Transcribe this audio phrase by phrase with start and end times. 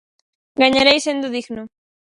[0.61, 1.63] Gañarei sendo digno